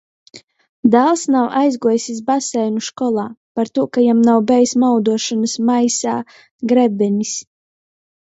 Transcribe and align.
Dāls 0.93 1.25
nav 1.35 1.43
aizguojs 1.59 2.05
iz 2.13 2.21
baseinu 2.29 2.81
školā, 2.87 3.25
partū 3.59 3.85
ka 3.97 4.05
jam 4.05 4.23
nav 4.29 4.41
bejs 4.53 4.73
mauduošonuos 4.85 5.55
maisā 5.71 6.15
grebenis. 6.73 7.35